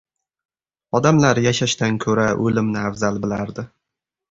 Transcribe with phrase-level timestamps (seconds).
[0.99, 3.71] Odamlar yashashdan ko‘ra o‘limni afzal bilardi.